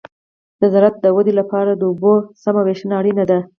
[0.59, 2.13] د زراعت د ودې لپاره د اوبو
[2.43, 3.39] سمه وېش اړین دی.